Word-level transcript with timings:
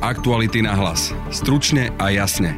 Aktuality 0.00 0.64
na 0.64 0.72
hlas. 0.72 1.12
Stručne 1.28 1.92
a 2.00 2.08
jasne. 2.08 2.56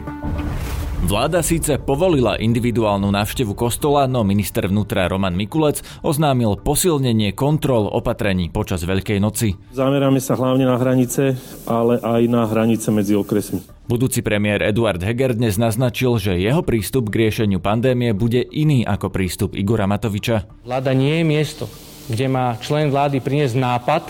Vláda 1.03 1.42
síce 1.42 1.75
povolila 1.75 2.38
individuálnu 2.38 3.11
návštevu 3.11 3.58
kostola, 3.58 4.06
no 4.06 4.22
minister 4.22 4.71
vnútra 4.71 5.11
Roman 5.11 5.35
Mikulec 5.35 5.83
oznámil 6.06 6.54
posilnenie 6.63 7.35
kontrol 7.35 7.90
opatrení 7.90 8.47
počas 8.47 8.87
Veľkej 8.87 9.19
noci. 9.19 9.58
Zameráme 9.74 10.22
sa 10.22 10.38
hlavne 10.38 10.71
na 10.71 10.78
hranice, 10.78 11.35
ale 11.67 11.99
aj 11.99 12.22
na 12.31 12.47
hranice 12.47 12.94
medzi 12.94 13.19
okresmi. 13.19 13.59
Budúci 13.90 14.22
premiér 14.22 14.63
Eduard 14.63 15.03
Heger 15.03 15.35
dnes 15.35 15.59
naznačil, 15.59 16.23
že 16.23 16.38
jeho 16.38 16.62
prístup 16.62 17.11
k 17.11 17.27
riešeniu 17.27 17.59
pandémie 17.59 18.15
bude 18.15 18.38
iný 18.55 18.87
ako 18.87 19.11
prístup 19.11 19.59
Igora 19.59 19.91
Matoviča. 19.91 20.47
Vláda 20.62 20.95
nie 20.95 21.19
je 21.19 21.24
miesto, 21.27 21.66
kde 22.06 22.30
má 22.30 22.55
člen 22.62 22.95
vlády 22.95 23.19
priniesť 23.19 23.59
nápad, 23.59 24.05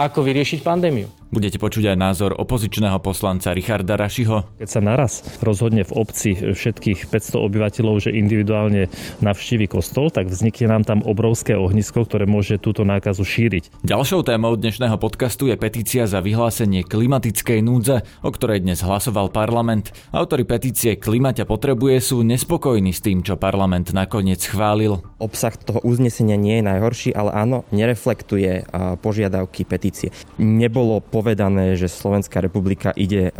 ako 0.00 0.24
vyriešiť 0.24 0.64
pandémiu. 0.64 1.20
Budete 1.32 1.56
počuť 1.56 1.88
aj 1.88 1.96
názor 1.96 2.36
opozičného 2.36 3.00
poslanca 3.00 3.56
Richarda 3.56 3.96
Rašiho. 3.96 4.60
Keď 4.60 4.68
sa 4.68 4.84
naraz 4.84 5.24
rozhodne 5.40 5.80
v 5.80 6.04
obci 6.04 6.36
všetkých 6.36 7.08
500 7.08 7.48
obyvateľov, 7.48 8.04
že 8.04 8.12
individuálne 8.12 8.92
navštívi 9.24 9.64
kostol, 9.64 10.12
tak 10.12 10.28
vznikne 10.28 10.68
nám 10.68 10.84
tam 10.84 11.00
obrovské 11.00 11.56
ohnisko, 11.56 12.04
ktoré 12.04 12.28
môže 12.28 12.60
túto 12.60 12.84
nákazu 12.84 13.24
šíriť. 13.24 13.80
Ďalšou 13.80 14.28
témou 14.28 14.60
dnešného 14.60 15.00
podcastu 15.00 15.48
je 15.48 15.56
petícia 15.56 16.04
za 16.04 16.20
vyhlásenie 16.20 16.84
klimatickej 16.84 17.64
núdze, 17.64 18.04
o 18.20 18.28
ktorej 18.28 18.60
dnes 18.60 18.84
hlasoval 18.84 19.32
parlament. 19.32 19.88
Autori 20.12 20.44
petície 20.44 21.00
Klimaťa 21.00 21.48
potrebuje 21.48 22.12
sú 22.12 22.20
nespokojní 22.28 22.92
s 22.92 23.00
tým, 23.00 23.24
čo 23.24 23.40
parlament 23.40 23.96
nakoniec 23.96 24.44
schválil. 24.44 25.00
Obsah 25.16 25.56
toho 25.56 25.80
uznesenia 25.80 26.36
nie 26.36 26.60
je 26.60 26.68
najhorší, 26.68 27.16
ale 27.16 27.32
áno, 27.32 27.64
nereflektuje 27.72 28.68
požiadavky 29.00 29.64
petície. 29.64 30.12
Nebolo 30.36 31.00
po 31.00 31.21
povedané, 31.22 31.78
že 31.78 31.86
Slovenská 31.86 32.42
republika 32.42 32.90
ide 32.98 33.30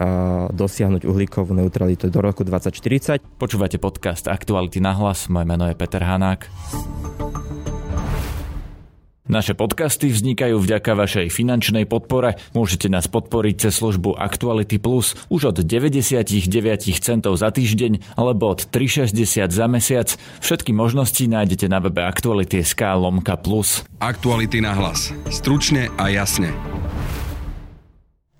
dosiahnuť 0.54 1.02
uhlíkovú 1.02 1.50
neutralitu 1.50 2.14
do 2.14 2.22
roku 2.22 2.46
2040. 2.46 3.18
Počúvate 3.42 3.82
podcast 3.82 4.30
Aktuality 4.30 4.78
na 4.78 4.94
hlas, 4.94 5.26
moje 5.26 5.50
meno 5.50 5.66
je 5.66 5.74
Peter 5.74 5.98
Hanák. 5.98 6.46
Naše 9.26 9.58
podcasty 9.58 10.14
vznikajú 10.14 10.62
vďaka 10.62 10.92
vašej 10.94 11.26
finančnej 11.32 11.88
podpore. 11.90 12.38
Môžete 12.54 12.86
nás 12.86 13.10
podporiť 13.10 13.66
cez 13.66 13.82
službu 13.82 14.14
Actuality 14.14 14.78
Plus 14.78 15.18
už 15.26 15.50
od 15.50 15.56
99 15.66 16.38
centov 17.02 17.34
za 17.34 17.50
týždeň 17.50 18.14
alebo 18.14 18.54
od 18.54 18.62
3,60 18.70 19.50
za 19.50 19.66
mesiac. 19.66 20.08
Všetky 20.38 20.70
možnosti 20.70 21.22
nájdete 21.26 21.66
na 21.66 21.82
webe 21.82 22.04
Actuality.sk 22.06 22.78
lomka 22.94 23.34
plus. 23.40 23.82
Aktuality 23.98 24.62
na 24.62 24.76
hlas. 24.78 25.10
Stručne 25.32 25.90
a 25.98 26.12
jasne. 26.12 26.54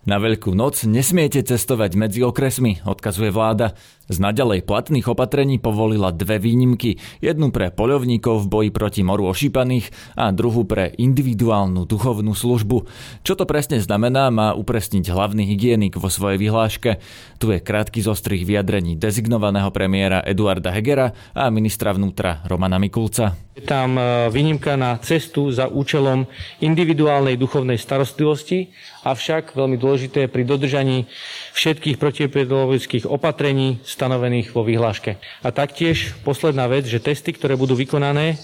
Na 0.02 0.18
Veľkú 0.18 0.50
noc 0.50 0.82
nesmiete 0.82 1.46
cestovať 1.46 1.94
medzi 1.94 2.26
okresmi, 2.26 2.82
odkazuje 2.82 3.30
vláda. 3.30 3.78
Z 4.12 4.20
naďalej 4.20 4.68
platných 4.68 5.08
opatrení 5.08 5.56
povolila 5.56 6.12
dve 6.12 6.36
výnimky. 6.36 7.00
Jednu 7.24 7.48
pre 7.48 7.72
poľovníkov 7.72 8.44
v 8.44 8.50
boji 8.52 8.68
proti 8.68 9.00
moru 9.00 9.32
ošípaných 9.32 9.88
a 10.20 10.28
druhú 10.36 10.68
pre 10.68 10.92
individuálnu 10.92 11.88
duchovnú 11.88 12.36
službu. 12.36 12.84
Čo 13.24 13.40
to 13.40 13.48
presne 13.48 13.80
znamená, 13.80 14.28
má 14.28 14.52
upresniť 14.52 15.08
hlavný 15.08 15.48
hygienik 15.48 15.96
vo 15.96 16.12
svojej 16.12 16.36
vyhláške. 16.36 17.00
Tu 17.40 17.56
je 17.56 17.64
krátky 17.64 18.04
zostrih 18.04 18.44
vyjadrení 18.44 19.00
dezignovaného 19.00 19.72
premiéra 19.72 20.20
Eduarda 20.20 20.68
Hegera 20.76 21.16
a 21.32 21.48
ministra 21.48 21.96
vnútra 21.96 22.44
Romana 22.44 22.76
Mikulca. 22.76 23.32
Je 23.52 23.68
tam 23.68 24.00
e, 24.00 24.32
výnimka 24.32 24.80
na 24.80 24.96
cestu 24.96 25.52
za 25.52 25.68
účelom 25.68 26.24
individuálnej 26.64 27.36
duchovnej 27.36 27.76
starostlivosti, 27.76 28.72
avšak 29.04 29.52
veľmi 29.52 29.76
dôležité 29.76 30.24
pri 30.32 30.48
dodržaní 30.48 31.04
všetkých 31.52 32.00
protiepidemiologických 32.00 33.04
opatrení 33.04 33.76
stanovených 34.02 34.50
vo 34.50 34.66
vyhláške. 34.66 35.22
A 35.46 35.54
taktiež 35.54 36.18
posledná 36.26 36.66
vec, 36.66 36.90
že 36.90 36.98
testy, 36.98 37.30
ktoré 37.30 37.54
budú 37.54 37.78
vykonané 37.78 38.34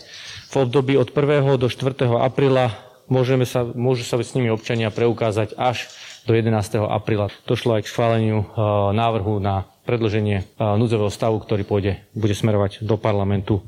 v 0.54 0.54
období 0.62 0.94
od 0.94 1.10
1. 1.10 1.58
do 1.58 1.66
4. 1.66 2.06
apríla, 2.22 2.78
môžeme 3.10 3.42
sa, 3.42 3.66
môžu 3.66 4.06
sa 4.06 4.14
s 4.22 4.38
nimi 4.38 4.54
občania 4.54 4.94
preukázať 4.94 5.58
až 5.58 5.90
do 6.30 6.38
11. 6.38 6.54
apríla. 6.86 7.34
Došlo 7.42 7.74
aj 7.74 7.82
k 7.82 7.90
schváleniu 7.90 8.46
e, 8.46 8.46
návrhu 8.94 9.42
na 9.42 9.66
predlženie 9.82 10.38
e, 10.38 10.44
núdzového 10.78 11.10
stavu, 11.10 11.42
ktorý 11.42 11.66
pôjde, 11.66 12.06
bude 12.14 12.38
smerovať 12.38 12.86
do 12.86 12.94
parlamentu. 12.94 13.66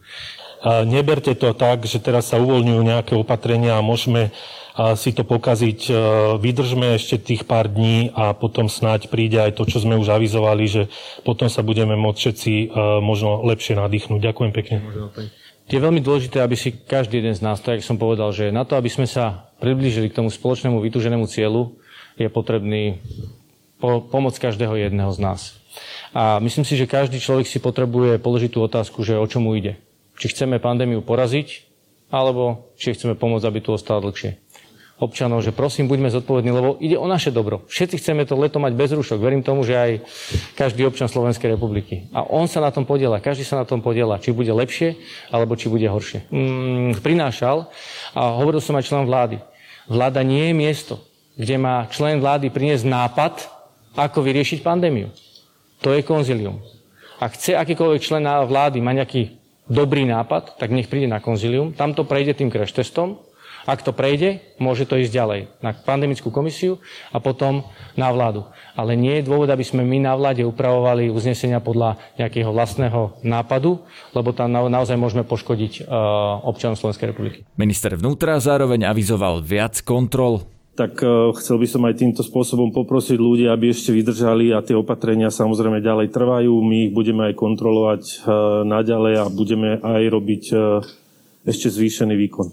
Neberte 0.65 1.33
to 1.33 1.57
tak, 1.57 1.89
že 1.89 2.01
teraz 2.05 2.29
sa 2.29 2.37
uvoľňujú 2.37 2.81
nejaké 2.85 3.13
opatrenia 3.17 3.81
a 3.81 3.85
môžeme 3.85 4.29
si 4.97 5.11
to 5.13 5.27
pokaziť. 5.27 5.81
E, 5.89 5.93
vydržme 6.41 6.97
ešte 6.97 7.21
tých 7.21 7.45
pár 7.45 7.69
dní 7.69 8.15
a 8.15 8.33
potom 8.33 8.71
snáď 8.71 9.11
príde 9.13 9.37
aj 9.37 9.59
to, 9.59 9.69
čo 9.69 9.83
sme 9.83 9.99
už 9.99 10.09
avizovali, 10.09 10.65
že 10.65 10.83
potom 11.27 11.51
sa 11.51 11.61
budeme 11.61 11.99
môcť 11.99 12.19
všetci 12.19 12.53
e, 12.53 12.67
možno 13.03 13.45
lepšie 13.45 13.77
nadýchnuť. 13.77 14.21
Ďakujem 14.23 14.53
pekne. 14.55 14.77
Je 15.71 15.79
veľmi 15.79 16.03
dôležité, 16.03 16.43
aby 16.43 16.59
si 16.59 16.75
každý 16.75 17.23
jeden 17.23 17.35
z 17.37 17.45
nás, 17.47 17.63
tak 17.63 17.85
som 17.87 17.95
povedal, 17.95 18.35
že 18.35 18.51
na 18.51 18.67
to, 18.67 18.75
aby 18.75 18.91
sme 18.91 19.07
sa 19.07 19.53
priblížili 19.63 20.11
k 20.11 20.19
tomu 20.19 20.33
spoločnému 20.33 20.83
vytúženému 20.83 21.31
cieľu, 21.31 21.79
je 22.19 22.27
potrebný 22.27 22.99
po- 23.79 24.03
pomoc 24.03 24.35
každého 24.35 24.75
jedného 24.75 25.15
z 25.15 25.19
nás. 25.23 25.41
A 26.11 26.43
myslím 26.43 26.67
si, 26.67 26.75
že 26.75 26.91
každý 26.91 27.23
človek 27.23 27.47
si 27.47 27.63
potrebuje 27.63 28.19
položiť 28.19 28.51
tú 28.51 28.67
otázku, 28.67 29.07
že 29.07 29.15
o 29.15 29.27
čomu 29.31 29.55
ide. 29.55 29.79
Či 30.21 30.37
chceme 30.37 30.61
pandémiu 30.61 31.01
poraziť, 31.01 31.65
alebo 32.13 32.69
či 32.77 32.93
chceme 32.93 33.17
pomôcť, 33.17 33.49
aby 33.49 33.59
tu 33.65 33.73
ostala 33.73 34.05
dlhšie 34.05 34.51
občanov, 35.01 35.41
že 35.41 35.57
prosím, 35.57 35.89
buďme 35.89 36.13
zodpovední, 36.13 36.53
lebo 36.53 36.77
ide 36.77 37.01
o 37.01 37.09
naše 37.09 37.33
dobro. 37.33 37.65
Všetci 37.73 37.97
chceme 37.97 38.29
to 38.29 38.37
leto 38.37 38.61
mať 38.61 38.77
bez 38.77 38.93
rúšok. 38.93 39.17
Verím 39.17 39.41
tomu, 39.41 39.65
že 39.65 39.75
aj 39.75 39.91
každý 40.55 40.85
občan 40.85 41.09
Slovenskej 41.09 41.57
republiky. 41.57 42.13
A 42.13 42.21
on 42.29 42.45
sa 42.45 42.61
na 42.61 42.69
tom 42.69 42.85
podiela, 42.85 43.19
každý 43.19 43.49
sa 43.49 43.57
na 43.57 43.65
tom 43.65 43.81
podiela, 43.81 44.21
či 44.21 44.37
bude 44.37 44.53
lepšie, 44.53 45.01
alebo 45.33 45.57
či 45.57 45.73
bude 45.73 45.89
horšie. 45.89 46.29
Mm, 46.29 47.01
prinášal 47.01 47.73
a 48.13 48.21
hovoril 48.37 48.61
som 48.61 48.77
aj 48.77 48.87
člen 48.87 49.09
vlády. 49.09 49.41
Vláda 49.89 50.21
nie 50.21 50.53
je 50.53 50.55
miesto, 50.55 50.95
kde 51.35 51.57
má 51.57 51.89
člen 51.89 52.21
vlády 52.21 52.53
priniesť 52.53 52.85
nápad, 52.85 53.35
ako 53.97 54.23
vyriešiť 54.23 54.61
pandémiu. 54.61 55.09
To 55.81 55.97
je 55.97 56.05
konzilium. 56.05 56.61
Ak 57.17 57.41
chce 57.41 57.57
akýkoľvek 57.57 58.05
člen 58.05 58.25
vlády 58.25 58.85
mať 58.85 58.95
nejaký 59.01 59.23
dobrý 59.71 60.05
nápad, 60.05 60.59
tak 60.59 60.75
nech 60.75 60.91
príde 60.91 61.07
na 61.07 61.23
konzilium, 61.23 61.71
tam 61.71 61.95
to 61.95 62.03
prejde 62.03 62.37
tým 62.37 62.51
crash 62.51 62.75
testom, 62.75 63.23
ak 63.69 63.85
to 63.85 63.93
prejde, 63.93 64.41
môže 64.57 64.89
to 64.89 64.97
ísť 64.97 65.13
ďalej 65.13 65.41
na 65.61 65.77
pandemickú 65.77 66.33
komisiu 66.33 66.81
a 67.13 67.21
potom 67.21 67.69
na 67.93 68.09
vládu. 68.09 68.49
Ale 68.73 68.97
nie 68.97 69.21
je 69.21 69.29
dôvod, 69.29 69.53
aby 69.53 69.61
sme 69.61 69.85
my 69.85 70.01
na 70.01 70.17
vláde 70.17 70.41
upravovali 70.49 71.13
uznesenia 71.13 71.61
podľa 71.61 72.01
nejakého 72.17 72.49
vlastného 72.49 73.21
nápadu, 73.21 73.85
lebo 74.17 74.33
tam 74.33 74.57
naozaj 74.57 74.97
môžeme 74.97 75.29
poškodiť 75.29 75.85
uh, 75.85 76.41
občanov 76.49 76.81
Slovenskej 76.81 77.13
republiky. 77.13 77.39
Minister 77.61 77.93
vnútra 78.01 78.41
zároveň 78.41 78.89
avizoval 78.89 79.45
viac 79.45 79.85
kontrol 79.85 80.49
tak 80.81 80.97
uh, 81.05 81.29
chcel 81.37 81.61
by 81.61 81.69
som 81.69 81.85
aj 81.85 82.01
týmto 82.01 82.25
spôsobom 82.25 82.73
poprosiť 82.73 83.21
ľudí, 83.21 83.45
aby 83.53 83.69
ešte 83.69 83.93
vydržali 83.93 84.57
a 84.57 84.65
tie 84.65 84.73
opatrenia 84.73 85.29
samozrejme 85.29 85.85
ďalej 85.85 86.09
trvajú. 86.09 86.57
My 86.65 86.89
ich 86.89 86.93
budeme 86.97 87.29
aj 87.29 87.35
kontrolovať 87.37 88.03
uh, 88.25 88.65
naďalej 88.65 89.15
a 89.21 89.25
budeme 89.29 89.77
aj 89.77 90.03
robiť 90.09 90.45
uh, 90.57 90.81
ešte 91.45 91.69
zvýšený 91.69 92.17
výkon 92.17 92.49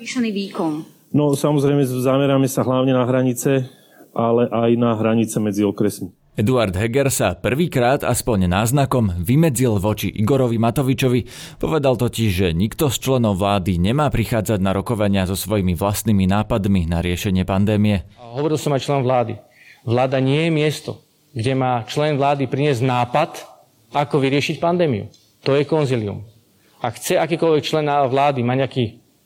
zvýšený 0.00 0.30
výkon? 0.32 0.72
No 1.12 1.36
samozrejme 1.36 1.84
zameráme 1.84 2.48
sa 2.48 2.64
hlavne 2.64 2.96
na 2.96 3.04
hranice, 3.04 3.68
ale 4.16 4.48
aj 4.48 4.70
na 4.80 4.96
hranice 4.96 5.36
medzi 5.36 5.60
okresmi. 5.60 6.08
Eduard 6.38 6.70
Heger 6.78 7.10
sa 7.10 7.34
prvýkrát 7.34 8.06
aspoň 8.06 8.46
náznakom 8.46 9.18
vymedzil 9.18 9.82
voči 9.82 10.06
Igorovi 10.14 10.62
Matovičovi. 10.62 11.26
Povedal 11.58 11.98
totiž, 11.98 12.30
že 12.30 12.48
nikto 12.54 12.86
z 12.86 13.02
členov 13.02 13.42
vlády 13.42 13.82
nemá 13.82 14.06
prichádzať 14.14 14.62
na 14.62 14.70
rokovania 14.70 15.26
so 15.26 15.34
svojimi 15.34 15.74
vlastnými 15.74 16.30
nápadmi 16.30 16.86
na 16.86 17.02
riešenie 17.02 17.42
pandémie. 17.42 18.06
Hovoril 18.14 18.62
som 18.62 18.70
aj 18.70 18.86
člen 18.86 19.02
vlády. 19.02 19.42
Vláda 19.82 20.22
nie 20.22 20.46
je 20.46 20.50
miesto, 20.54 21.02
kde 21.34 21.58
má 21.58 21.82
člen 21.90 22.14
vlády 22.14 22.46
priniesť 22.46 22.86
nápad, 22.86 23.30
ako 23.90 24.22
vyriešiť 24.22 24.62
pandémiu. 24.62 25.10
To 25.42 25.58
je 25.58 25.66
konzilium. 25.66 26.22
Ak 26.78 27.02
chce 27.02 27.18
akýkoľvek 27.18 27.66
člen 27.66 27.90
vlády 27.90 28.46
mať 28.46 28.56
nejaký 28.62 28.84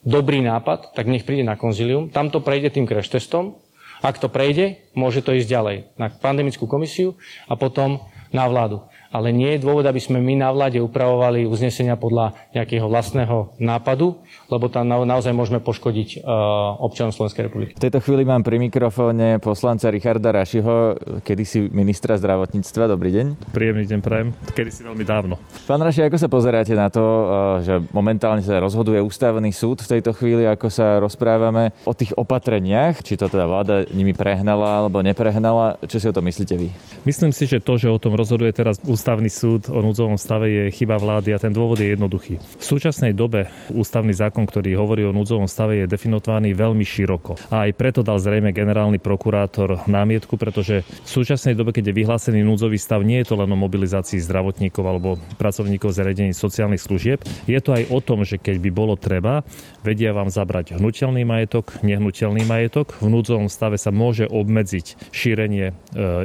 dobrý 0.08 0.40
nápad, 0.40 0.96
tak 0.96 1.04
nech 1.04 1.28
príde 1.28 1.44
na 1.44 1.60
konzilium, 1.60 2.08
tam 2.08 2.32
to 2.32 2.40
prejde 2.40 2.72
tým 2.72 2.88
crash 2.88 3.12
testom, 3.12 3.60
ak 4.04 4.20
to 4.20 4.28
prejde, 4.28 4.84
môže 4.92 5.24
to 5.24 5.32
ísť 5.32 5.48
ďalej 5.48 5.76
na 5.96 6.12
pandemickú 6.12 6.68
komisiu 6.68 7.16
a 7.48 7.56
potom 7.56 8.04
na 8.28 8.44
vládu. 8.44 8.84
Ale 9.14 9.30
nie 9.30 9.54
je 9.54 9.62
dôvod, 9.62 9.86
aby 9.86 10.02
sme 10.02 10.18
my 10.18 10.42
na 10.42 10.50
vláde 10.50 10.82
upravovali 10.82 11.46
uznesenia 11.46 11.94
podľa 11.94 12.34
nejakého 12.50 12.90
vlastného 12.90 13.54
nápadu, 13.62 14.18
lebo 14.50 14.66
tam 14.66 14.90
naozaj 14.90 15.30
môžeme 15.30 15.62
poškodiť 15.62 16.26
uh, 16.26 16.82
občanov 16.82 17.14
Slovenskej 17.14 17.46
republiky. 17.46 17.72
V 17.78 17.84
tejto 17.86 18.02
chvíli 18.02 18.26
mám 18.26 18.42
pri 18.42 18.58
mikrofóne 18.58 19.38
poslanca 19.38 19.86
Richarda 19.86 20.34
Rašiho, 20.34 20.98
kedysi 21.22 21.70
ministra 21.70 22.18
zdravotníctva. 22.18 22.90
Dobrý 22.90 23.14
deň. 23.14 23.54
Príjemný 23.54 23.86
deň 23.86 24.00
prajem, 24.02 24.34
kedysi 24.50 24.82
veľmi 24.82 25.06
dávno. 25.06 25.38
Pán 25.70 25.78
Raši, 25.78 26.10
ako 26.10 26.18
sa 26.18 26.26
pozeráte 26.26 26.74
na 26.74 26.90
to, 26.90 27.00
uh, 27.00 27.24
že 27.62 27.86
momentálne 27.94 28.42
sa 28.42 28.58
rozhoduje 28.58 28.98
ústavný 28.98 29.54
súd 29.54 29.86
v 29.86 29.94
tejto 29.94 30.10
chvíli, 30.10 30.42
ako 30.42 30.66
sa 30.66 30.98
rozprávame 30.98 31.70
o 31.86 31.94
tých 31.94 32.10
opatreniach, 32.18 32.98
či 33.06 33.14
to 33.14 33.30
teda 33.30 33.46
vláda 33.46 33.86
nimi 33.94 34.10
prehnala 34.10 34.82
alebo 34.82 34.98
neprehnala. 35.06 35.78
Čo 35.86 36.02
si 36.02 36.06
o 36.10 36.16
tom 36.16 36.26
myslíte 36.26 36.58
vy? 36.58 36.74
Myslím 37.06 37.30
si, 37.30 37.46
že 37.46 37.62
to, 37.62 37.78
že 37.78 37.86
o 37.86 38.02
tom 38.02 38.18
rozhoduje 38.18 38.50
teraz 38.50 38.82
ústavný 38.82 39.03
súd 39.28 39.68
o 39.68 39.78
núdzovom 39.84 40.16
stave 40.16 40.48
je 40.48 40.64
chyba 40.72 40.96
vlády 40.96 41.36
a 41.36 41.38
ten 41.38 41.52
dôvod 41.52 41.76
je 41.76 41.92
jednoduchý. 41.92 42.40
V 42.40 42.64
súčasnej 42.64 43.12
dobe 43.12 43.52
ústavný 43.68 44.16
zákon, 44.16 44.48
ktorý 44.48 44.74
hovorí 44.80 45.04
o 45.04 45.12
núdzovom 45.12 45.44
stave, 45.44 45.84
je 45.84 45.90
definovaný 45.90 46.56
veľmi 46.56 46.82
široko. 46.82 47.36
A 47.52 47.68
aj 47.68 47.76
preto 47.76 48.00
dal 48.00 48.16
zrejme 48.16 48.56
generálny 48.56 48.96
prokurátor 48.96 49.84
námietku, 49.84 50.40
pretože 50.40 50.82
v 50.82 51.08
súčasnej 51.08 51.52
dobe, 51.52 51.76
keď 51.76 51.92
je 51.92 51.98
vyhlásený 52.00 52.40
núdzový 52.40 52.80
stav, 52.80 53.04
nie 53.04 53.20
je 53.20 53.28
to 53.28 53.36
len 53.36 53.52
o 53.52 53.58
mobilizácii 53.58 54.18
zdravotníkov 54.24 54.84
alebo 54.88 55.20
pracovníkov 55.36 55.92
zariadení 55.92 56.32
sociálnych 56.32 56.80
služieb. 56.80 57.20
Je 57.44 57.60
to 57.60 57.76
aj 57.76 57.92
o 57.92 57.98
tom, 58.00 58.24
že 58.24 58.40
keď 58.40 58.56
by 58.64 58.70
bolo 58.72 58.94
treba, 58.96 59.44
vedia 59.84 60.16
vám 60.16 60.32
zabrať 60.32 60.80
hnutelný 60.80 61.28
majetok, 61.28 61.84
nehnuteľný 61.84 62.48
majetok. 62.48 62.96
V 63.04 63.12
núdzovom 63.12 63.52
stave 63.52 63.76
sa 63.76 63.92
môže 63.92 64.24
obmedziť 64.24 65.12
šírenie 65.12 65.70
e, 65.70 65.74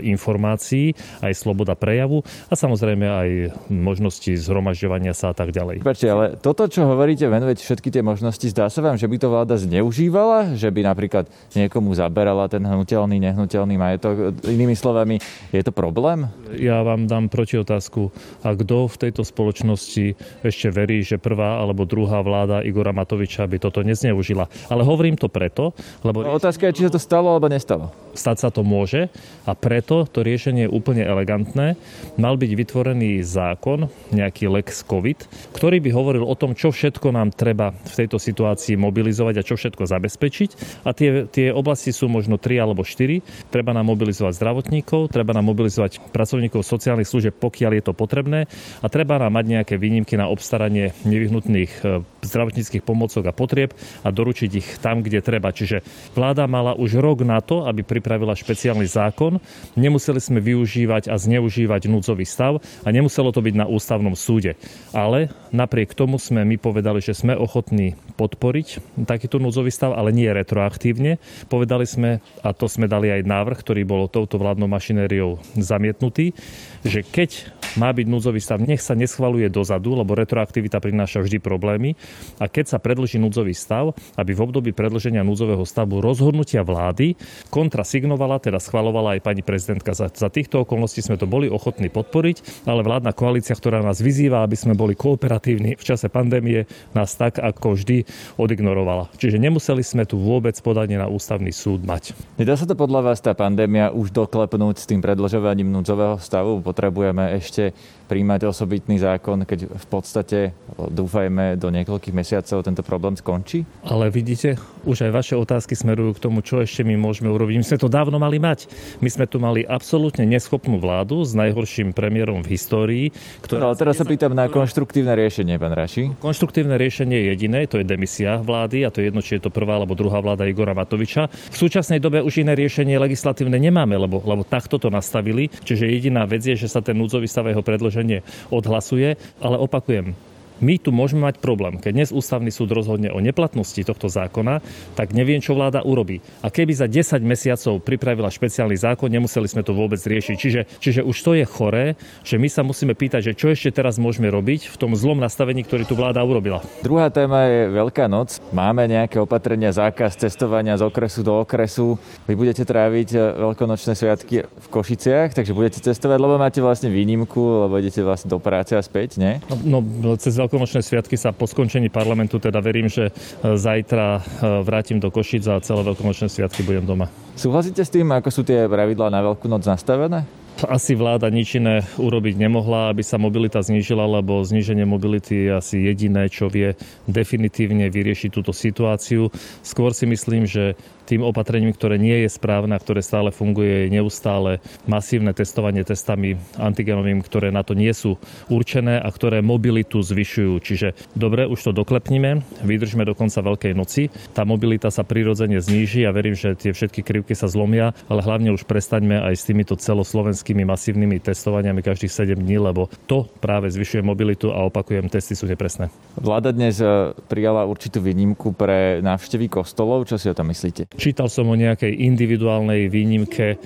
informácií, 0.08 0.96
aj 1.20 1.36
sloboda 1.36 1.76
prejavu 1.76 2.24
a 2.48 2.56
sa 2.56 2.70
samozrejme 2.70 3.02
aj 3.10 3.30
možnosti 3.74 4.30
zhromažďovania 4.30 5.18
sa 5.18 5.34
a 5.34 5.36
tak 5.36 5.50
ďalej. 5.50 5.82
Pačte, 5.82 6.06
ale 6.06 6.38
toto, 6.38 6.70
čo 6.70 6.86
hovoríte, 6.86 7.26
venovať 7.26 7.58
všetky 7.58 7.90
tie 7.90 8.06
možnosti, 8.06 8.46
zdá 8.46 8.70
sa 8.70 8.86
vám, 8.86 9.02
že 9.02 9.10
by 9.10 9.18
to 9.18 9.34
vláda 9.34 9.58
zneužívala? 9.58 10.54
Že 10.54 10.70
by 10.70 10.82
napríklad 10.86 11.26
niekomu 11.58 11.98
zaberala 11.98 12.46
ten 12.46 12.62
hnutelný, 12.62 13.18
nehnuteľný 13.18 13.74
majetok? 13.82 14.38
Inými 14.46 14.78
slovami, 14.78 15.18
je 15.50 15.62
to 15.66 15.74
problém? 15.74 16.30
Ja 16.54 16.86
vám 16.86 17.10
dám 17.10 17.34
protiotázku. 17.34 18.14
A 18.46 18.54
kto 18.54 18.86
v 18.86 19.10
tejto 19.10 19.26
spoločnosti 19.26 20.14
ešte 20.46 20.70
verí, 20.70 21.02
že 21.02 21.18
prvá 21.18 21.58
alebo 21.58 21.90
druhá 21.90 22.22
vláda 22.22 22.62
Igora 22.62 22.94
Matoviča 22.94 23.49
by 23.50 23.58
toto 23.58 23.82
nezneužila? 23.82 24.46
Ale 24.70 24.86
hovorím 24.86 25.18
to 25.18 25.28
preto, 25.28 25.74
lebo... 26.06 26.22
No, 26.22 26.38
otázka 26.38 26.70
je, 26.70 26.78
či 26.78 26.86
sa 26.88 26.94
to 26.94 27.02
stalo 27.02 27.34
alebo 27.34 27.50
nestalo. 27.50 27.90
Stať 28.14 28.38
sa 28.38 28.50
to 28.54 28.62
môže 28.62 29.10
a 29.46 29.52
preto 29.58 30.06
to 30.06 30.22
riešenie 30.22 30.68
je 30.68 30.74
úplne 30.74 31.02
elegantné. 31.02 31.74
Mal 32.20 32.36
byť 32.38 32.52
vytvorený 32.54 33.26
zákon, 33.26 33.88
nejaký 34.14 34.50
Lex 34.50 34.86
COVID, 34.86 35.26
ktorý 35.56 35.78
by 35.82 35.90
hovoril 35.94 36.26
o 36.26 36.36
tom, 36.38 36.54
čo 36.54 36.70
všetko 36.70 37.10
nám 37.16 37.34
treba 37.34 37.74
v 37.74 37.94
tejto 38.06 38.22
situácii 38.22 38.76
mobilizovať 38.78 39.42
a 39.42 39.46
čo 39.46 39.56
všetko 39.58 39.88
zabezpečiť. 39.88 40.50
A 40.86 40.94
tie, 40.94 41.26
tie 41.30 41.50
oblasti 41.50 41.90
sú 41.96 42.12
možno 42.12 42.36
tri 42.38 42.60
alebo 42.60 42.86
štyri. 42.86 43.22
Treba 43.50 43.72
nám 43.72 43.90
mobilizovať 43.90 44.36
zdravotníkov, 44.36 45.10
treba 45.10 45.34
nám 45.34 45.48
mobilizovať 45.50 46.12
pracovníkov 46.12 46.62
sociálnych 46.62 47.08
služieb, 47.08 47.34
pokiaľ 47.40 47.72
je 47.80 47.84
to 47.88 47.94
potrebné 47.96 48.46
a 48.84 48.88
treba 48.92 49.18
nám 49.18 49.34
mať 49.40 49.46
nejaké 49.48 49.76
výnimky 49.80 50.20
na 50.20 50.28
obstaranie 50.28 50.92
nevyhnutných 51.08 51.72
e, 51.82 52.04
zdravotníckých 52.22 52.84
pomocok 52.84 53.32
a 53.32 53.36
potrieb 53.40 53.72
a 54.04 54.12
doručiť 54.12 54.52
ich 54.60 54.68
tam, 54.84 55.00
kde 55.00 55.24
treba. 55.24 55.56
Čiže 55.56 55.80
vláda 56.12 56.44
mala 56.52 56.76
už 56.76 57.00
rok 57.00 57.24
na 57.24 57.40
to, 57.40 57.64
aby 57.64 57.88
pripravila 57.88 58.36
špeciálny 58.36 58.84
zákon. 58.84 59.40
Nemuseli 59.80 60.20
sme 60.20 60.44
využívať 60.44 61.08
a 61.08 61.16
zneužívať 61.16 61.88
núdzový 61.88 62.28
stav 62.28 62.60
a 62.84 62.90
nemuselo 62.92 63.32
to 63.32 63.40
byť 63.40 63.56
na 63.56 63.66
ústavnom 63.72 64.20
súde. 64.20 64.60
Ale 64.92 65.32
napriek 65.56 65.96
tomu 65.96 66.20
sme 66.20 66.44
my 66.44 66.60
povedali, 66.60 67.00
že 67.00 67.16
sme 67.16 67.40
ochotní 67.40 67.96
podporiť 68.20 69.00
takýto 69.08 69.40
núdzový 69.40 69.72
stav, 69.72 69.96
ale 69.96 70.12
nie 70.12 70.28
retroaktívne. 70.28 71.24
Povedali 71.48 71.88
sme, 71.88 72.20
a 72.44 72.52
to 72.52 72.68
sme 72.68 72.92
dali 72.92 73.08
aj 73.08 73.24
návrh, 73.24 73.58
ktorý 73.64 73.88
bol 73.88 74.12
touto 74.12 74.36
vládnou 74.36 74.68
mašinériou 74.68 75.40
zamietnutý, 75.56 76.36
že 76.84 77.06
keď 77.06 77.56
má 77.78 77.94
byť 77.94 78.08
núdzový 78.10 78.42
stav, 78.42 78.58
nech 78.58 78.82
sa 78.82 78.98
neschvaluje 78.98 79.46
dozadu, 79.52 79.94
lebo 79.94 80.18
retroaktivita 80.18 80.82
prináša 80.82 81.22
vždy 81.22 81.38
problémy. 81.38 81.94
A 82.42 82.50
keď 82.50 82.74
sa 82.74 82.82
predlží 82.82 83.22
núdzový 83.30 83.54
stav, 83.54 83.94
aby 84.18 84.34
v 84.34 84.42
období 84.42 84.74
predlženia 84.74 85.22
núdzového 85.22 85.62
stavu 85.70 86.02
rozhodnutia 86.02 86.66
vlády 86.66 87.14
kontrasignovala, 87.54 88.42
teda 88.42 88.58
schvalovala 88.58 89.22
aj 89.22 89.22
pani 89.22 89.46
prezidentka. 89.46 89.94
Za, 89.94 90.10
za 90.10 90.34
týchto 90.34 90.66
okolností 90.66 91.06
sme 91.06 91.22
to 91.22 91.30
boli 91.30 91.46
ochotní 91.46 91.94
podporiť, 91.94 92.66
ale 92.66 92.82
vládna 92.82 93.14
koalícia, 93.14 93.54
ktorá 93.54 93.86
nás 93.86 94.02
vyzýva, 94.02 94.42
aby 94.42 94.58
sme 94.58 94.74
boli 94.74 94.98
kooperatívni 94.98 95.78
v 95.78 95.84
čase 95.86 96.10
pandémie, 96.10 96.66
nás 96.98 97.14
tak 97.14 97.38
ako 97.38 97.78
vždy 97.78 98.10
odignorovala. 98.42 99.14
Čiže 99.22 99.38
nemuseli 99.38 99.86
sme 99.86 100.10
tu 100.10 100.18
vôbec 100.18 100.58
podanie 100.66 100.98
na 100.98 101.06
ústavný 101.06 101.54
súd 101.54 101.86
mať. 101.86 102.18
Nedá 102.42 102.58
sa 102.58 102.66
to 102.66 102.74
podľa 102.74 103.14
vás 103.14 103.22
tá 103.22 103.38
pandémia 103.38 103.94
už 103.94 104.10
doklepnúť 104.10 104.82
s 104.82 104.90
tým 104.90 105.06
predlžovaním 105.06 105.70
núdzového 105.70 106.18
stavu? 106.18 106.64
Potrebujeme 106.66 107.38
ešte 107.38 107.76
príjmať 108.10 108.50
osobitný 108.50 108.98
zákon, 108.98 109.46
keď 109.46 109.70
v 109.70 109.86
podstate, 109.86 110.40
dúfajme, 110.74 111.62
do 111.62 111.70
niekoľkých 111.70 112.18
mesiacov 112.18 112.66
tento 112.66 112.82
problém 112.82 113.14
skončí? 113.14 113.70
Ale 113.86 114.10
vidíte, 114.10 114.58
už 114.90 115.06
aj 115.06 115.12
vaše 115.14 115.36
otázky 115.38 115.78
smerujú 115.78 116.18
k 116.18 116.24
tomu, 116.26 116.42
čo 116.42 116.66
ešte 116.66 116.82
my 116.82 116.98
môžeme 116.98 117.30
urobiť. 117.30 117.62
My 117.62 117.66
sme 117.70 117.78
to 117.78 117.86
dávno 117.86 118.18
mali 118.18 118.42
mať. 118.42 118.66
My 118.98 119.14
sme 119.14 119.30
tu 119.30 119.38
mali 119.38 119.62
absolútne 119.62 120.26
neschopnú 120.26 120.82
vládu 120.82 121.22
s 121.22 121.38
najhorším 121.38 121.94
premiérom 121.94 122.42
v 122.42 122.58
histórii. 122.58 123.06
Ktorá... 123.46 123.70
Ale 123.70 123.78
teraz 123.78 124.02
sa 124.02 124.10
pýtam 124.10 124.34
na 124.34 124.50
konštruktívne 124.50 125.14
riešenie, 125.14 125.62
pán 125.62 125.78
Raši. 125.78 126.18
Konštruktívne 126.18 126.74
riešenie 126.82 127.14
je 127.22 127.26
jediné, 127.38 127.70
to 127.70 127.78
je 127.78 127.86
demisia 127.86 128.42
vlády 128.42 128.88
a 128.88 128.90
to 128.90 129.06
je 129.06 129.14
jedno, 129.14 129.22
či 129.22 129.38
je 129.38 129.46
to 129.46 129.54
prvá 129.54 129.78
alebo 129.78 129.94
druhá 129.94 130.18
vláda 130.18 130.50
Igora 130.50 130.74
Matoviča. 130.74 131.30
V 131.30 131.58
súčasnej 131.60 132.02
dobe 132.02 132.26
už 132.26 132.42
iné 132.42 132.58
riešenie 132.58 132.98
legislatívne 132.98 133.62
nemáme, 133.62 133.94
lebo, 134.00 134.24
lebo 134.26 134.42
takto 134.48 134.82
to 134.82 134.90
nastavili. 134.90 135.52
Čiže 135.52 135.86
jediná 135.86 136.24
vec 136.24 136.42
je, 136.42 136.56
že 136.56 136.72
sa 136.72 136.80
ten 136.80 136.96
núdzový 136.96 137.28
stav 137.28 137.46
jeho 137.52 137.62
predloženie 138.00 138.24
odhlasuje, 138.52 139.20
ale 139.44 139.58
opakujem, 139.60 140.16
my 140.60 140.80
tu 140.80 140.92
môžeme 140.92 141.28
mať 141.28 141.40
problém. 141.40 141.80
Keď 141.80 141.92
dnes 141.92 142.10
ústavný 142.12 142.52
súd 142.52 142.72
rozhodne 142.76 143.12
o 143.12 143.20
neplatnosti 143.24 143.80
tohto 143.84 144.12
zákona, 144.12 144.60
tak 144.96 145.16
neviem, 145.16 145.40
čo 145.40 145.56
vláda 145.56 145.84
urobí. 145.84 146.20
A 146.44 146.52
keby 146.52 146.76
za 146.76 146.88
10 146.88 147.20
mesiacov 147.24 147.80
pripravila 147.84 148.32
špeciálny 148.32 148.76
zákon, 148.76 149.12
nemuseli 149.12 149.48
sme 149.48 149.64
to 149.64 149.72
vôbec 149.72 150.00
riešiť. 150.00 150.36
Čiže, 150.36 150.62
čiže 150.80 151.02
už 151.04 151.18
to 151.20 151.32
je 151.36 151.46
choré, 151.48 151.96
že 152.24 152.36
my 152.36 152.48
sa 152.52 152.62
musíme 152.64 152.94
pýtať, 152.94 153.32
že 153.32 153.38
čo 153.38 153.52
ešte 153.52 153.72
teraz 153.72 153.98
môžeme 153.98 154.28
robiť 154.28 154.72
v 154.72 154.76
tom 154.76 154.96
zlom 154.96 155.20
nastavení, 155.20 155.64
ktorý 155.64 155.84
tu 155.88 155.96
vláda 155.96 156.22
urobila. 156.24 156.64
Druhá 156.84 157.08
téma 157.10 157.48
je 157.48 157.60
Veľká 157.70 158.12
noc. 158.12 158.44
Máme 158.52 158.90
nejaké 158.92 159.22
opatrenia, 159.24 159.72
zákaz 159.72 160.20
cestovania 160.20 160.76
z 160.76 160.84
okresu 160.84 161.24
do 161.24 161.40
okresu. 161.40 161.96
Vy 162.28 162.36
budete 162.36 162.68
tráviť 162.68 163.10
eh, 163.16 163.22
veľkonočné 163.40 163.94
sviatky 163.96 164.44
v 164.44 164.68
Košiciach, 164.68 165.32
takže 165.32 165.56
budete 165.56 165.80
cestovať, 165.80 166.18
lebo 166.20 166.36
máte 166.36 166.60
vlastne 166.60 166.92
výnimku, 166.92 167.70
lebo 167.70 167.80
idete 167.80 168.04
vlastne 168.04 168.28
do 168.28 168.40
práce 168.42 168.76
a 168.76 168.82
späť, 168.84 169.22
nie? 169.22 169.40
No, 169.64 169.80
no 169.80 170.20
cez 170.20 170.36
veľkonočné 170.50 170.82
sviatky 170.82 171.14
sa 171.14 171.30
po 171.30 171.46
skončení 171.46 171.94
parlamentu 171.94 172.42
teda 172.42 172.58
verím, 172.58 172.90
že 172.90 173.14
e, 173.14 173.54
zajtra 173.54 174.18
e, 174.18 174.22
vrátim 174.66 174.98
do 174.98 175.14
Košic 175.14 175.46
a 175.46 175.62
celé 175.62 175.86
veľkonočné 175.86 176.26
sviatky 176.26 176.66
budem 176.66 176.90
doma. 176.90 177.06
Súhlasíte 177.38 177.86
s 177.86 177.94
tým, 177.94 178.10
ako 178.10 178.34
sú 178.34 178.42
tie 178.42 178.66
pravidlá 178.66 179.14
na 179.14 179.22
Veľkú 179.22 179.46
noc 179.46 179.62
nastavené? 179.70 180.26
asi 180.68 180.92
vláda 180.92 181.32
nič 181.32 181.56
iné 181.56 181.88
urobiť 181.96 182.36
nemohla, 182.36 182.92
aby 182.92 183.00
sa 183.00 183.16
mobilita 183.16 183.64
znížila, 183.64 184.04
lebo 184.20 184.44
zníženie 184.44 184.84
mobility 184.84 185.48
je 185.48 185.52
asi 185.56 185.76
jediné, 185.88 186.28
čo 186.28 186.52
vie 186.52 186.76
definitívne 187.08 187.88
vyriešiť 187.88 188.30
túto 188.34 188.52
situáciu. 188.52 189.32
Skôr 189.64 189.96
si 189.96 190.04
myslím, 190.10 190.44
že 190.44 190.76
tým 191.10 191.26
opatrením, 191.26 191.74
ktoré 191.74 191.98
nie 191.98 192.22
je 192.22 192.30
správne 192.30 192.78
a 192.78 192.84
ktoré 192.84 193.02
stále 193.02 193.34
funguje, 193.34 193.90
je 193.90 193.98
neustále 193.98 194.62
masívne 194.86 195.34
testovanie 195.34 195.82
testami 195.82 196.38
antigenovým, 196.62 197.26
ktoré 197.26 197.50
na 197.50 197.66
to 197.66 197.74
nie 197.74 197.90
sú 197.90 198.22
určené 198.46 199.02
a 199.02 199.10
ktoré 199.10 199.42
mobilitu 199.42 200.06
zvyšujú. 200.06 200.54
Čiže 200.62 200.94
dobre, 201.18 201.50
už 201.50 201.58
to 201.66 201.72
doklepníme, 201.74 202.46
vydržme 202.62 203.10
do 203.10 203.18
konca 203.18 203.42
Veľkej 203.42 203.74
noci. 203.74 204.14
Tá 204.38 204.46
mobilita 204.46 204.94
sa 204.94 205.02
prirodzene 205.02 205.58
zníži 205.58 206.06
a 206.06 206.14
verím, 206.14 206.38
že 206.38 206.54
tie 206.54 206.70
všetky 206.70 207.02
krivky 207.02 207.34
sa 207.34 207.50
zlomia, 207.50 207.98
ale 208.06 208.22
hlavne 208.22 208.54
už 208.54 208.70
prestaňme 208.70 209.18
aj 209.18 209.34
s 209.34 209.48
týmito 209.50 209.74
celoslovenskými 209.74 210.62
masívnymi 210.68 211.18
testovaniami 211.26 211.82
každých 211.82 212.14
7 212.14 212.38
dní, 212.38 212.62
lebo 212.62 212.92
to 213.10 213.26
práve 213.42 213.74
zvyšuje 213.74 214.06
mobilitu 214.06 214.54
a 214.54 214.68
opakujem, 214.70 215.10
testy 215.10 215.34
sú 215.34 215.50
nepresné. 215.50 215.90
Vláda 216.20 216.54
dnes 216.54 216.78
eh, 216.84 217.16
prijala 217.26 217.66
určitú 217.66 218.04
výnimku 218.04 218.54
pre 218.54 219.00
návštevy 219.00 219.50
kostolov. 219.50 220.06
Čo 220.06 220.20
si 220.20 220.28
o 220.28 220.36
tom 220.36 220.52
myslíte? 220.52 220.92
Čítal 221.00 221.32
som 221.32 221.48
o 221.48 221.56
nejakej 221.56 221.96
individuálnej 221.96 222.92
výnimke, 222.92 223.56
e, 223.56 223.58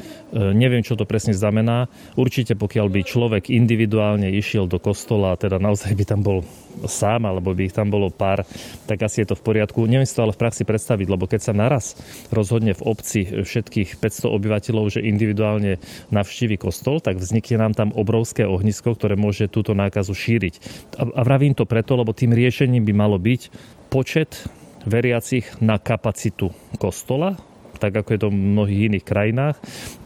neviem, 0.53 0.85
čo 0.85 0.93
to 0.93 1.09
presne 1.09 1.33
znamená. 1.33 1.89
Určite 2.13 2.53
pokiaľ 2.53 2.87
by 2.93 3.01
človek 3.01 3.49
individuálne 3.49 4.29
išiel 4.29 4.69
do 4.69 4.77
kostola, 4.77 5.33
teda 5.33 5.57
naozaj 5.57 5.97
by 5.97 6.05
tam 6.05 6.21
bol 6.21 6.45
sám, 6.85 7.25
alebo 7.25 7.57
by 7.57 7.69
ich 7.69 7.73
tam 7.73 7.89
bolo 7.89 8.13
pár, 8.13 8.45
tak 8.85 9.01
asi 9.01 9.25
je 9.25 9.33
to 9.33 9.35
v 9.37 9.45
poriadku. 9.49 9.81
Neviem 9.89 10.05
si 10.05 10.13
to 10.13 10.29
ale 10.29 10.37
v 10.37 10.41
praxi 10.45 10.61
predstaviť, 10.61 11.07
lebo 11.09 11.25
keď 11.25 11.41
sa 11.41 11.53
naraz 11.57 11.97
rozhodne 12.29 12.77
v 12.77 12.85
obci 12.85 13.25
všetkých 13.25 13.97
500 13.97 14.29
obyvateľov, 14.29 14.93
že 14.93 15.01
individuálne 15.01 15.81
navštívi 16.13 16.61
kostol, 16.61 17.01
tak 17.01 17.17
vznikne 17.17 17.65
nám 17.65 17.73
tam 17.73 17.89
obrovské 17.97 18.45
ohnisko, 18.45 18.93
ktoré 18.93 19.17
môže 19.17 19.49
túto 19.49 19.73
nákazu 19.73 20.13
šíriť. 20.13 20.53
A 21.01 21.21
vravím 21.25 21.57
to 21.57 21.65
preto, 21.65 21.97
lebo 21.97 22.13
tým 22.13 22.29
riešením 22.29 22.85
by 22.85 22.93
malo 22.93 23.17
byť 23.17 23.41
počet 23.89 24.45
veriacich 24.85 25.61
na 25.63 25.79
kapacitu 25.79 26.51
kostola, 26.79 27.35
tak 27.79 27.99
ako 27.99 28.09
je 28.15 28.19
to 28.19 28.29
v 28.31 28.37
mnohých 28.37 28.81
iných 28.93 29.05
krajinách. 29.05 29.57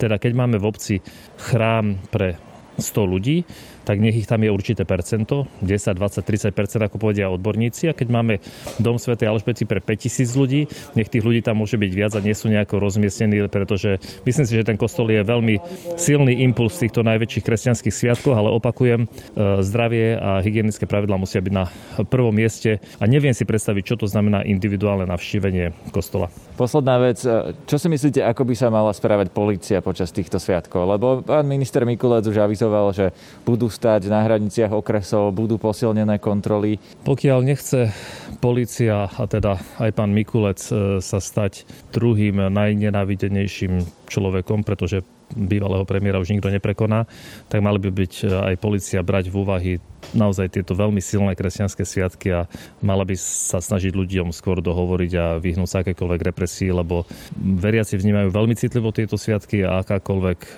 Teda 0.01 0.17
keď 0.17 0.31
máme 0.33 0.57
v 0.57 0.67
obci 0.67 0.95
chrám 1.37 2.01
pre 2.09 2.37
100 2.77 3.13
ľudí, 3.13 3.41
tak 3.87 4.03
nech 4.03 4.19
ich 4.19 4.27
tam 4.27 4.43
je 4.43 4.51
určité 4.51 4.83
percento, 4.83 5.47
10, 5.63 5.95
20, 5.95 6.19
30% 6.27 6.51
ako 6.91 6.99
povedia 6.99 7.31
odborníci. 7.31 7.87
A 7.87 7.95
keď 7.95 8.11
máme 8.11 8.43
dom 8.83 8.99
Sv. 8.99 9.15
Alžbety 9.15 9.63
pre 9.63 9.79
5000 9.79 10.27
ľudí, 10.35 10.67
nech 10.99 11.07
tých 11.07 11.23
ľudí 11.23 11.39
tam 11.39 11.63
môže 11.63 11.79
byť 11.79 11.91
viac 11.95 12.11
a 12.11 12.19
nie 12.19 12.35
sú 12.35 12.51
nejako 12.51 12.83
rozmiestnení, 12.83 13.47
pretože 13.47 14.03
myslím 14.27 14.43
si, 14.43 14.53
že 14.59 14.67
ten 14.67 14.75
kostol 14.75 15.07
je 15.07 15.23
veľmi 15.23 15.55
silný 15.95 16.43
impuls 16.43 16.75
v 16.75 16.91
týchto 16.91 17.07
najväčších 17.07 17.45
kresťanských 17.47 17.95
sviatkoch, 17.95 18.35
ale 18.35 18.51
opakujem, 18.51 19.07
e, 19.07 19.63
zdravie 19.63 20.19
a 20.19 20.43
hygienické 20.43 20.83
pravidlá 20.83 21.15
musia 21.15 21.39
byť 21.39 21.53
na 21.55 21.71
prvom 22.11 22.35
mieste 22.35 22.83
a 22.99 23.07
neviem 23.07 23.31
si 23.31 23.47
predstaviť, 23.47 23.83
čo 23.87 23.95
to 23.95 24.11
znamená 24.11 24.43
individuálne 24.43 25.07
navštívenie 25.07 25.71
kostola. 25.95 26.27
Posledná 26.59 26.99
vec, 26.99 27.23
e, 27.23 27.55
čo 27.63 27.79
si 27.79 27.87
myslíte, 27.87 28.19
ako 28.19 28.43
by 28.43 28.53
sa 28.57 28.67
mala 28.67 28.91
správať 28.91 29.31
policia 29.31 29.79
počas 29.79 30.11
týchto 30.11 30.41
sviatkov? 30.41 30.83
Lebo 30.89 31.23
pán 31.23 31.47
minister 31.47 31.87
Mikulec 31.87 32.27
už 32.27 32.41
avizoval, 32.41 32.91
že 32.91 33.15
budú 33.45 33.69
stať 33.77 34.09
na 34.09 34.25
hraniciach 34.25 34.73
okresov, 34.73 35.37
budú 35.37 35.61
posilnené 35.61 36.17
kontroly. 36.17 36.81
Pokiaľ 37.05 37.39
nechce 37.45 37.93
policia 38.41 39.05
a 39.05 39.23
teda 39.29 39.61
aj 39.77 39.91
pán 39.93 40.09
Mikulec 40.17 40.57
e, 40.73 40.97
sa 40.97 41.21
stať 41.21 41.69
druhým 41.93 42.49
najnenávidenejším 42.49 43.85
človekom, 44.09 44.65
pretože 44.65 45.05
bývalého 45.35 45.83
premiéra 45.83 46.17
už 46.17 46.31
nikto 46.31 46.47
neprekoná, 46.47 47.03
tak 47.51 47.59
mali 47.59 47.77
by 47.77 47.89
byť 47.91 48.13
e, 48.23 48.25
aj 48.53 48.55
policia 48.57 49.05
brať 49.05 49.29
v 49.29 49.35
úvahy 49.35 49.73
naozaj 50.15 50.55
tieto 50.55 50.71
veľmi 50.71 51.03
silné 51.03 51.35
kresťanské 51.35 51.83
sviatky 51.83 52.31
a 52.31 52.41
mala 52.79 53.03
by 53.03 53.13
sa 53.19 53.59
snažiť 53.59 53.91
ľuďom 53.91 54.31
skôr 54.31 54.63
dohovoriť 54.63 55.11
a 55.19 55.25
vyhnúť 55.37 55.69
sa 55.69 55.77
akékoľvek 55.83 56.21
represii, 56.31 56.71
lebo 56.71 57.03
veriaci 57.35 57.99
vnímajú 57.99 58.31
veľmi 58.31 58.55
citlivo 58.55 58.95
tieto 58.95 59.19
sviatky 59.19 59.67
a 59.67 59.83
akákoľvek 59.83 60.39
e, 60.39 60.51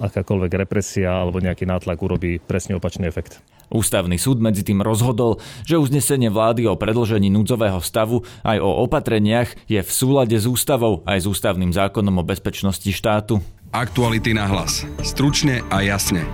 akákoľvek 0.00 0.52
represia 0.64 1.12
alebo 1.12 1.42
nejaký 1.42 1.68
nátlak 1.68 1.98
urobí 2.00 2.38
presne 2.40 2.78
opačný 2.78 3.10
efekt. 3.10 3.42
Ústavný 3.72 4.20
súd 4.20 4.44
medzi 4.44 4.60
tým 4.60 4.84
rozhodol, 4.84 5.40
že 5.64 5.80
uznesenie 5.80 6.28
vlády 6.28 6.68
o 6.68 6.76
predlžení 6.76 7.32
núdzového 7.32 7.80
stavu 7.80 8.20
aj 8.44 8.60
o 8.60 8.84
opatreniach 8.84 9.48
je 9.64 9.80
v 9.80 9.90
súlade 9.90 10.36
s 10.36 10.44
ústavou 10.44 11.00
aj 11.08 11.24
s 11.24 11.26
ústavným 11.26 11.72
zákonom 11.72 12.20
o 12.20 12.24
bezpečnosti 12.24 12.88
štátu. 12.92 13.40
Aktuality 13.72 14.36
na 14.36 14.44
hlas. 14.44 14.84
Stručne 15.00 15.64
a 15.72 15.80
jasne. 15.80 16.28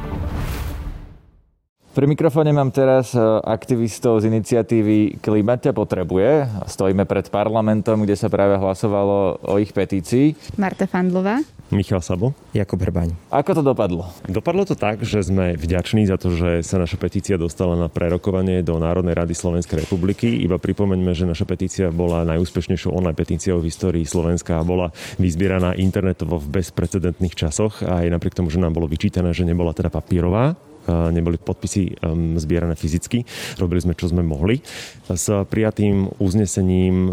Pri 1.98 2.06
mikrofóne 2.06 2.54
mám 2.54 2.70
teraz 2.70 3.10
e, 3.10 3.18
aktivistov 3.42 4.22
z 4.22 4.30
iniciatívy 4.30 5.18
Klimat 5.18 5.66
ťa 5.66 5.74
potrebuje. 5.74 6.46
Stojíme 6.70 7.02
pred 7.10 7.26
parlamentom, 7.26 8.06
kde 8.06 8.14
sa 8.14 8.30
práve 8.30 8.54
hlasovalo 8.54 9.42
o 9.42 9.58
ich 9.58 9.74
petícii. 9.74 10.38
Marta 10.62 10.86
Fandlová. 10.86 11.42
Michal 11.74 11.98
Sabo. 11.98 12.38
Jakub 12.54 12.78
Hrbaň. 12.78 13.18
Ako 13.34 13.50
to 13.50 13.66
dopadlo? 13.66 14.14
Dopadlo 14.30 14.62
to 14.62 14.78
tak, 14.78 15.02
že 15.02 15.26
sme 15.26 15.58
vďační 15.58 16.06
za 16.06 16.22
to, 16.22 16.38
že 16.38 16.62
sa 16.62 16.78
naša 16.78 17.02
petícia 17.02 17.34
dostala 17.34 17.74
na 17.74 17.90
prerokovanie 17.90 18.62
do 18.62 18.78
Národnej 18.78 19.18
rady 19.18 19.34
Slovenskej 19.34 19.82
republiky. 19.82 20.38
Iba 20.46 20.62
pripomeňme, 20.62 21.10
že 21.18 21.26
naša 21.26 21.50
petícia 21.50 21.90
bola 21.90 22.22
najúspešnejšou 22.30 22.94
online 22.94 23.18
petíciou 23.18 23.58
v 23.58 23.74
histórii 23.74 24.06
Slovenska 24.06 24.54
a 24.54 24.62
bola 24.62 24.94
vyzbieraná 25.18 25.74
internetovo 25.74 26.38
v 26.38 26.62
bezprecedentných 26.62 27.34
časoch 27.34 27.82
a 27.82 28.06
aj 28.06 28.14
napriek 28.14 28.38
tomu, 28.38 28.54
že 28.54 28.62
nám 28.62 28.78
bolo 28.78 28.86
vyčítané, 28.86 29.34
že 29.34 29.42
nebola 29.42 29.74
teda 29.74 29.90
papierová, 29.90 30.54
neboli 30.88 31.36
podpisy 31.36 32.00
zbierané 32.40 32.74
fyzicky. 32.74 33.22
Robili 33.60 33.84
sme, 33.84 33.92
čo 33.92 34.08
sme 34.08 34.24
mohli. 34.24 34.64
S 35.08 35.28
prijatým 35.28 36.08
uznesením 36.18 37.12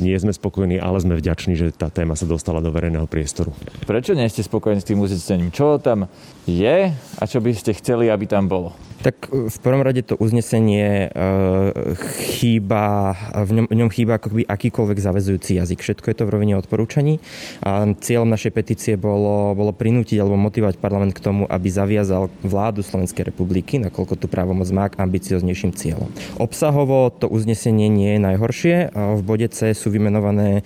nie 0.00 0.16
sme 0.16 0.32
spokojní, 0.32 0.80
ale 0.80 0.98
sme 1.04 1.20
vďační, 1.20 1.54
že 1.54 1.70
tá 1.70 1.92
téma 1.92 2.16
sa 2.16 2.24
dostala 2.24 2.64
do 2.64 2.72
verejného 2.72 3.04
priestoru. 3.04 3.52
Prečo 3.84 4.16
nie 4.16 4.28
ste 4.32 4.44
spokojní 4.44 4.80
s 4.80 4.88
tým 4.88 5.00
uznesením? 5.00 5.52
Čo 5.52 5.76
tam 5.78 6.08
je 6.48 6.92
a 6.96 7.22
čo 7.28 7.38
by 7.44 7.52
ste 7.52 7.76
chceli, 7.76 8.08
aby 8.08 8.24
tam 8.24 8.48
bolo? 8.48 8.72
Tak 9.00 9.32
v 9.32 9.58
prvom 9.64 9.80
rade 9.80 10.04
to 10.04 10.12
uznesenie 10.20 11.08
e, 11.08 11.96
chýba, 12.36 13.16
v 13.32 13.50
ňom, 13.56 13.66
v 13.72 13.76
ňom 13.80 13.88
chýba 13.88 14.20
akoby 14.20 14.44
akýkoľvek 14.44 14.98
zavezujúci 15.00 15.56
jazyk. 15.56 15.80
Všetko 15.80 16.12
je 16.12 16.16
to 16.20 16.24
v 16.28 16.32
rovine 16.36 16.54
odporúčaní 16.60 17.16
a 17.64 17.88
cieľom 17.96 18.28
našej 18.28 18.52
petície 18.52 19.00
bolo, 19.00 19.56
bolo 19.56 19.72
prinútiť 19.72 20.20
alebo 20.20 20.36
motivovať 20.36 20.76
parlament 20.76 21.16
k 21.16 21.24
tomu, 21.24 21.48
aby 21.48 21.68
zaviazal 21.72 22.28
vládu 22.44 22.84
Slovenskej 22.84 23.32
republiky, 23.32 23.80
nakoľko 23.80 24.20
tu 24.20 24.28
právomoc 24.28 24.68
má 24.68 24.92
k 24.92 25.00
ambicioznejším 25.00 25.72
cieľom. 25.72 26.12
Obsahovo 26.36 27.08
to 27.08 27.24
uznesenie 27.24 27.88
nie 27.88 28.20
je 28.20 28.20
najhoršie. 28.20 28.74
V 28.92 29.22
bode 29.24 29.48
C 29.48 29.72
sú 29.72 29.88
vymenované 29.88 30.60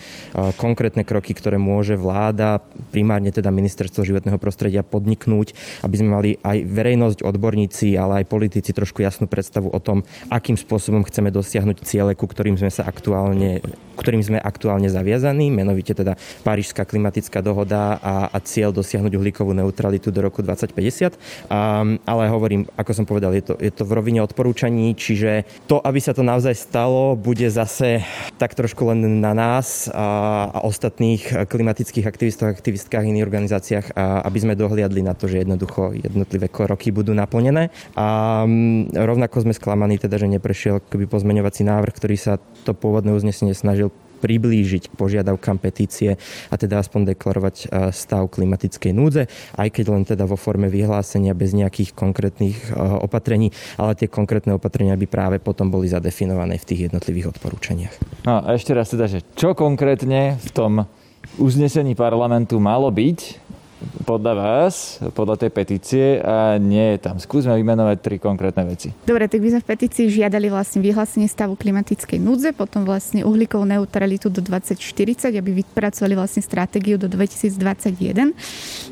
konkrétne 0.58 1.06
kroky, 1.06 1.38
ktoré 1.38 1.54
môže 1.54 1.94
vláda, 1.94 2.58
primárne 2.90 3.30
teda 3.30 3.54
ministerstvo 3.54 4.02
životného 4.02 4.42
prostredia 4.42 4.82
podniknúť, 4.82 5.54
aby 5.86 5.94
sme 5.94 6.10
mali 6.10 6.30
aj 6.42 6.66
verejnosť, 6.66 7.18
odborníci, 7.22 7.94
ale 7.94 8.22
aj 8.22 8.23
aj 8.24 8.32
politici 8.32 8.72
trošku 8.72 9.04
jasnú 9.04 9.28
predstavu 9.28 9.68
o 9.68 9.76
tom, 9.76 10.00
akým 10.32 10.56
spôsobom 10.56 11.04
chceme 11.04 11.28
dosiahnuť 11.28 11.84
ciele, 11.84 12.16
ku 12.16 12.24
ktorým 12.24 12.56
sme 12.56 12.72
sa 12.72 12.88
aktuálne, 12.88 13.60
ktorým 14.00 14.24
sme 14.24 14.40
aktuálne 14.40 14.88
zaviazaní, 14.88 15.52
menovite 15.52 15.92
teda 15.92 16.16
Parížská 16.40 16.88
klimatická 16.88 17.44
dohoda 17.44 18.00
a, 18.00 18.32
a 18.32 18.38
cieľ 18.40 18.72
dosiahnuť 18.72 19.12
uhlíkovú 19.12 19.52
neutralitu 19.52 20.08
do 20.08 20.24
roku 20.24 20.40
2050. 20.40 21.14
A, 21.52 21.84
ale 22.08 22.22
hovorím, 22.32 22.64
ako 22.80 22.92
som 22.96 23.04
povedal, 23.04 23.36
je 23.36 23.44
to, 23.44 23.54
je 23.60 23.68
to 23.68 23.84
v 23.84 23.92
rovine 23.92 24.24
odporúčaní, 24.24 24.96
čiže 24.96 25.44
to, 25.68 25.84
aby 25.84 26.00
sa 26.00 26.16
to 26.16 26.24
naozaj 26.24 26.56
stalo, 26.56 27.12
bude 27.14 27.46
zase 27.52 28.00
tak 28.40 28.56
trošku 28.56 28.88
len 28.88 29.20
na 29.20 29.36
nás 29.36 29.92
a, 29.92 30.48
a 30.48 30.58
ostatných 30.64 31.44
klimatických 31.44 32.08
aktivistov, 32.08 32.48
aktivistkách, 32.56 33.04
iných 33.04 33.26
organizáciách, 33.26 33.86
a, 33.92 34.24
aby 34.24 34.38
sme 34.40 34.54
dohliadli 34.56 35.04
na 35.04 35.12
to, 35.12 35.28
že 35.28 35.44
jednoducho 35.44 35.92
jednotlivé 35.92 36.48
kroky 36.48 36.94
budú 36.94 37.12
naplnené. 37.12 37.74
A 37.98 38.13
a 38.14 38.47
rovnako 38.94 39.42
sme 39.42 39.54
sklamaní 39.56 39.99
teda, 39.99 40.23
že 40.23 40.30
neprešiel 40.30 40.78
keby 40.87 41.11
pozmeňovací 41.11 41.66
návrh, 41.66 41.94
ktorý 41.94 42.16
sa 42.16 42.38
to 42.62 42.71
pôvodné 42.71 43.11
uznesenie 43.11 43.56
snažil 43.56 43.90
priblížiť 44.25 44.88
k 44.88 44.94
požiadavkám 44.97 45.61
petície 45.61 46.16
a 46.49 46.54
teda 46.56 46.80
aspoň 46.80 47.12
deklarovať 47.12 47.56
e, 47.61 47.92
stav 47.92 48.33
klimatickej 48.33 48.97
núdze, 48.97 49.28
aj 49.61 49.68
keď 49.68 49.87
len 49.92 50.04
teda 50.09 50.25
vo 50.25 50.40
forme 50.40 50.73
vyhlásenia 50.73 51.37
bez 51.37 51.52
nejakých 51.52 51.92
konkrétnych 51.92 52.73
e, 52.73 52.80
opatrení, 53.04 53.52
ale 53.76 53.92
tie 53.92 54.09
konkrétne 54.09 54.56
opatrenia 54.56 54.97
by 54.97 55.04
práve 55.04 55.37
potom 55.44 55.68
boli 55.68 55.92
zadefinované 55.92 56.56
v 56.56 56.64
tých 56.64 56.80
jednotlivých 56.88 57.37
odporúčaniach. 57.37 58.25
No 58.25 58.40
a 58.40 58.56
ešte 58.56 58.73
raz 58.73 58.88
teda, 58.88 59.12
že 59.12 59.21
čo 59.37 59.52
konkrétne 59.52 60.40
v 60.40 60.50
tom 60.56 60.88
uznesení 61.37 61.92
parlamentu 61.92 62.56
malo 62.56 62.88
byť, 62.88 63.43
podľa 64.04 64.32
vás, 64.36 65.00
podľa 65.16 65.46
tej 65.46 65.50
petície 65.50 66.06
a 66.20 66.60
nie 66.60 66.96
je 66.96 66.98
tam. 67.00 67.16
Skúsme 67.16 67.56
vymenovať 67.56 67.96
tri 68.00 68.16
konkrétne 68.20 68.68
veci. 68.68 68.92
Dobre, 69.04 69.26
tak 69.26 69.40
by 69.40 69.48
sme 69.56 69.60
v 69.64 69.68
petícii 69.68 70.04
žiadali 70.12 70.52
vlastne 70.52 70.84
vyhlásenie 70.84 71.28
stavu 71.28 71.56
klimatickej 71.56 72.20
núdze, 72.20 72.52
potom 72.52 72.84
vlastne 72.84 73.24
uhlíkovú 73.24 73.64
neutralitu 73.64 74.28
do 74.28 74.44
2040, 74.44 75.34
aby 75.34 75.50
vypracovali 75.64 76.14
vlastne 76.14 76.44
stratégiu 76.44 77.00
do 77.00 77.08
2021. 77.08 78.36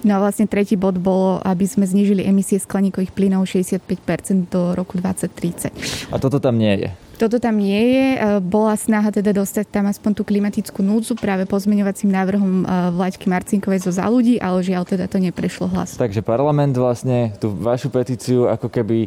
No 0.03 0.11
a 0.17 0.19
vlastne 0.19 0.49
tretí 0.49 0.75
bod 0.75 0.97
bolo, 0.99 1.39
aby 1.45 1.65
sme 1.69 1.85
znížili 1.85 2.25
emisie 2.25 2.59
skleníkových 2.59 3.13
plynov 3.13 3.45
65% 3.47 4.49
do 4.49 4.73
roku 4.73 4.97
2030. 4.97 6.13
A 6.13 6.17
toto 6.17 6.41
tam 6.41 6.57
nie 6.57 6.89
je. 6.89 6.91
Toto 7.21 7.37
tam 7.39 7.61
nie 7.61 7.83
je. 7.93 8.07
E, 8.15 8.19
bola 8.41 8.77
snaha 8.77 9.13
teda 9.13 9.37
dostať 9.37 9.69
tam 9.69 9.89
aspoň 9.89 10.11
tú 10.17 10.23
klimatickú 10.25 10.81
núdzu 10.81 11.15
práve 11.17 11.45
pozmeňovacím 11.47 12.11
návrhom 12.11 12.53
e, 12.63 12.65
Vlaďky 12.97 13.27
Marcinkovej 13.29 13.85
zo 13.85 13.93
za 13.93 14.09
ľudí, 14.09 14.41
ale 14.41 14.65
žiaľ 14.65 14.89
teda 14.89 15.07
to 15.07 15.21
neprešlo 15.21 15.69
hlas. 15.71 15.95
Takže 15.97 16.25
parlament 16.25 16.75
vlastne 16.75 17.37
tú 17.39 17.53
vašu 17.53 17.93
petíciu 17.93 18.49
ako 18.49 18.69
keby 18.69 19.07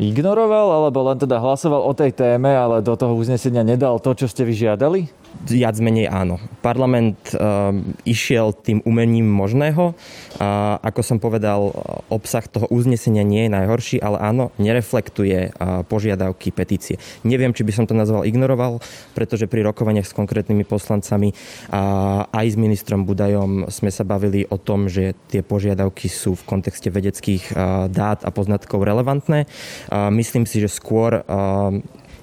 ignoroval, 0.00 0.80
alebo 0.80 1.04
len 1.04 1.20
teda 1.20 1.36
hlasoval 1.36 1.84
o 1.84 1.92
tej 1.92 2.16
téme, 2.16 2.48
ale 2.48 2.80
do 2.80 2.96
toho 2.96 3.12
uznesenia 3.12 3.60
nedal 3.60 4.00
to, 4.00 4.16
čo 4.16 4.26
ste 4.26 4.48
vyžiadali? 4.48 5.12
Viac 5.40 5.80
menej 5.80 6.04
áno. 6.10 6.36
Parlament 6.60 7.16
uh, 7.32 7.72
išiel 8.04 8.52
tým 8.52 8.84
umením 8.84 9.24
možného. 9.24 9.96
Uh, 10.36 10.76
ako 10.84 11.00
som 11.00 11.16
povedal, 11.16 11.72
obsah 12.12 12.44
toho 12.44 12.68
uznesenia 12.68 13.24
nie 13.24 13.48
je 13.48 13.54
najhorší, 13.56 13.96
ale 14.04 14.20
áno, 14.20 14.52
nereflektuje 14.60 15.54
uh, 15.54 15.80
požiadavky 15.88 16.52
petície. 16.52 17.00
Neviem, 17.24 17.56
či 17.56 17.64
by 17.64 17.72
som 17.72 17.88
to 17.88 17.96
nazval 17.96 18.28
ignoroval, 18.28 18.84
pretože 19.16 19.48
pri 19.48 19.64
rokovaniach 19.64 20.04
s 20.04 20.16
konkrétnymi 20.16 20.68
poslancami 20.68 21.32
a 21.72 21.82
aj 22.28 22.46
s 22.52 22.56
ministrom 22.60 23.08
Budajom 23.08 23.72
sme 23.72 23.88
sa 23.88 24.04
bavili 24.04 24.44
o 24.50 24.60
tom, 24.60 24.92
že 24.92 25.16
tie 25.32 25.40
požiadavky 25.40 26.12
sú 26.12 26.36
v 26.36 26.46
kontexte 26.46 26.92
vedeckých 26.92 27.56
dát 27.88 28.20
a 28.22 28.30
poznatkov 28.30 28.84
relevantné. 28.84 29.48
Myslím 30.12 30.44
si, 30.44 30.60
že 30.60 30.68
skôr 30.68 31.24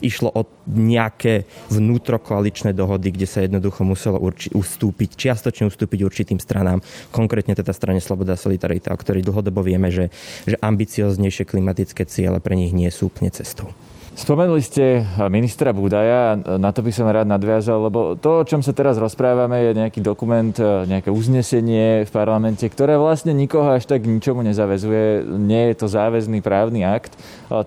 išlo 0.04 0.30
o 0.34 0.46
nejaké 0.68 1.48
vnútrokoaličné 1.72 2.75
dohody, 2.75 3.16
kde 3.16 3.27
sa 3.27 3.44
jednoducho 3.44 3.88
muselo 3.88 4.20
urči- 4.20 4.51
ustúpiť, 4.51 5.16
čiastočne 5.16 5.72
ustúpiť 5.72 6.04
určitým 6.04 6.39
stranám, 6.42 6.84
konkrétne 7.10 7.56
teda 7.56 7.72
strane 7.72 8.04
Sloboda 8.04 8.36
a 8.36 8.42
Solidarita, 8.42 8.94
o 8.94 9.00
ktorej 9.00 9.25
dlhodobo 9.25 9.63
vieme, 9.63 9.89
že, 9.89 10.13
že 10.44 10.60
ambicioznejšie 10.60 11.48
klimatické 11.48 12.04
ciele 12.06 12.44
pre 12.44 12.60
nich 12.60 12.75
nie 12.75 12.89
sú 12.92 13.10
úplne 13.10 13.32
cestou. 13.32 13.72
Spomenuli 14.18 14.66
ste 14.66 15.06
ministra 15.30 15.70
Budaja, 15.78 16.34
na 16.58 16.74
to 16.74 16.82
by 16.82 16.90
som 16.90 17.06
rád 17.06 17.30
nadviazal, 17.30 17.86
lebo 17.86 18.18
to, 18.18 18.42
o 18.42 18.48
čom 18.50 18.66
sa 18.66 18.74
teraz 18.74 18.98
rozprávame, 18.98 19.62
je 19.62 19.78
nejaký 19.78 20.02
dokument, 20.02 20.58
nejaké 20.90 21.14
uznesenie 21.14 22.02
v 22.02 22.10
parlamente, 22.10 22.66
ktoré 22.66 22.98
vlastne 22.98 23.30
nikoho 23.38 23.78
až 23.78 23.86
tak 23.86 24.10
ničomu 24.10 24.42
nezavezuje. 24.42 25.22
Nie 25.38 25.70
je 25.70 25.86
to 25.86 25.88
záväzný 25.94 26.42
právny 26.42 26.82
akt. 26.82 27.14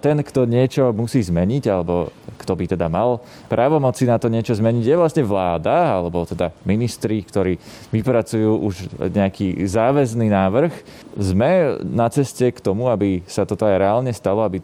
Ten, 0.03 0.27
kto 0.27 0.43
niečo 0.43 0.91
musí 0.91 1.23
zmeniť, 1.23 1.71
alebo 1.71 2.11
kto 2.43 2.59
by 2.59 2.75
teda 2.75 2.91
mal 2.91 3.23
právomoci 3.47 4.11
na 4.11 4.19
to 4.19 4.27
niečo 4.27 4.59
zmeniť, 4.59 4.83
je 4.83 4.97
vlastne 4.99 5.23
vláda, 5.23 6.03
alebo 6.03 6.27
teda 6.27 6.51
ministri, 6.67 7.23
ktorí 7.23 7.63
vypracujú 7.95 8.51
už 8.67 8.75
nejaký 9.07 9.55
záväzný 9.71 10.27
návrh. 10.27 10.75
Sme 11.15 11.79
na 11.87 12.11
ceste 12.11 12.51
k 12.51 12.59
tomu, 12.59 12.91
aby 12.91 13.23
sa 13.31 13.47
toto 13.47 13.71
aj 13.71 13.79
reálne 13.79 14.11
stalo, 14.11 14.43
aby 14.43 14.59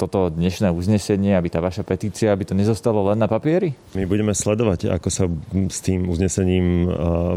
toto 0.00 0.32
dnešné 0.32 0.72
uznesenie 0.72 1.25
uznesenie, 1.26 1.34
aby 1.34 1.48
tá 1.50 1.58
vaša 1.58 1.82
petícia, 1.82 2.30
aby 2.30 2.46
to 2.46 2.54
nezostalo 2.54 3.02
len 3.10 3.18
na 3.18 3.26
papieri? 3.26 3.74
My 3.98 4.06
budeme 4.06 4.30
sledovať, 4.30 4.94
ako 4.94 5.08
sa 5.10 5.24
s 5.66 5.82
tým 5.82 6.06
uznesením 6.06 6.86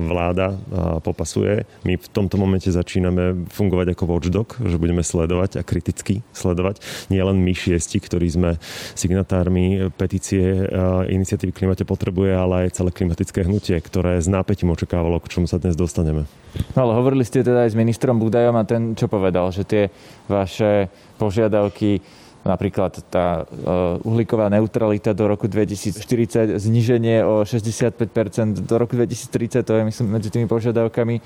vláda 0.05 0.53
popasuje. 1.01 1.65
My 1.81 1.97
v 1.97 2.07
tomto 2.13 2.37
momente 2.37 2.69
začíname 2.69 3.49
fungovať 3.49 3.97
ako 3.97 4.03
watchdog, 4.05 4.47
že 4.61 4.77
budeme 4.77 5.01
sledovať 5.01 5.57
a 5.57 5.65
kriticky 5.65 6.21
sledovať. 6.37 6.85
Nie 7.09 7.25
len 7.25 7.41
my 7.41 7.53
šiesti, 7.57 7.97
ktorí 7.97 8.29
sme 8.29 8.61
signatármi 8.93 9.89
petície 9.97 10.69
iniciatívy 11.09 11.51
Klimate 11.55 11.89
potrebuje, 11.89 12.31
ale 12.37 12.69
aj 12.69 12.77
celé 12.77 12.93
klimatické 12.93 13.49
hnutie, 13.49 13.81
ktoré 13.81 14.21
s 14.21 14.29
nápetím 14.29 14.69
očakávalo, 14.69 15.17
k 15.23 15.33
čomu 15.33 15.49
sa 15.49 15.57
dnes 15.57 15.73
dostaneme. 15.73 16.29
No 16.77 16.89
ale 16.89 16.93
hovorili 16.97 17.25
ste 17.25 17.45
teda 17.45 17.65
aj 17.65 17.73
s 17.73 17.79
ministrom 17.79 18.17
Budajom 18.21 18.57
a 18.57 18.63
ten 18.65 18.93
čo 18.93 19.09
povedal, 19.09 19.49
že 19.53 19.63
tie 19.65 19.83
vaše 20.25 20.89
požiadavky 21.21 22.01
Napríklad 22.47 23.03
tá 23.11 23.43
e, 23.43 23.67
uhlíková 24.07 24.47
neutralita 24.47 25.11
do 25.11 25.27
roku 25.27 25.51
2040, 25.51 26.55
zniženie 26.55 27.27
o 27.27 27.43
65% 27.43 28.63
do 28.63 28.75
roku 28.79 28.95
2030, 28.95 29.67
to 29.67 29.73
je 29.75 29.83
myslím 29.83 30.07
medzi 30.07 30.31
tými 30.31 30.47
požiadavkami. 30.47 31.19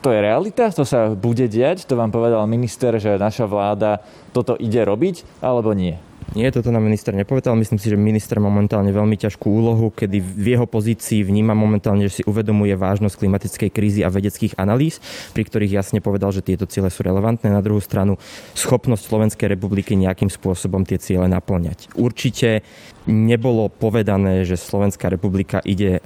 To 0.00 0.14
je 0.14 0.18
realita? 0.22 0.70
To 0.72 0.86
sa 0.86 1.12
bude 1.12 1.44
diať? 1.50 1.84
To 1.84 1.98
vám 1.98 2.14
povedal 2.14 2.40
minister, 2.48 2.96
že 2.96 3.20
naša 3.20 3.44
vláda 3.44 4.00
toto 4.32 4.56
ide 4.56 4.80
robiť, 4.80 5.42
alebo 5.44 5.74
nie? 5.76 6.00
Nie, 6.30 6.54
toto 6.54 6.70
nám 6.70 6.86
minister 6.86 7.10
nepovedal. 7.10 7.58
Myslím 7.58 7.82
si, 7.82 7.90
že 7.90 7.98
minister 7.98 8.38
momentálne 8.38 8.94
veľmi 8.94 9.18
ťažkú 9.18 9.50
úlohu, 9.50 9.90
kedy 9.90 10.22
v 10.22 10.46
jeho 10.54 10.62
pozícii 10.62 11.26
vníma 11.26 11.58
momentálne, 11.58 12.06
že 12.06 12.20
si 12.20 12.22
uvedomuje 12.22 12.78
vážnosť 12.78 13.18
klimatickej 13.18 13.70
krízy 13.74 14.00
a 14.06 14.14
vedeckých 14.14 14.54
analýz, 14.54 15.02
pri 15.34 15.42
ktorých 15.42 15.82
jasne 15.82 15.98
povedal, 15.98 16.30
že 16.30 16.46
tieto 16.46 16.70
ciele 16.70 16.86
sú 16.86 17.02
relevantné. 17.02 17.50
Na 17.50 17.58
druhú 17.58 17.82
stranu 17.82 18.14
schopnosť 18.54 19.10
Slovenskej 19.10 19.50
republiky 19.50 19.98
nejakým 19.98 20.30
spôsobom 20.30 20.86
tie 20.86 21.02
ciele 21.02 21.26
naplňať. 21.26 21.98
Určite 21.98 22.62
nebolo 23.10 23.66
povedané, 23.66 24.46
že 24.46 24.54
Slovenská 24.54 25.10
republika 25.10 25.58
ide 25.66 25.98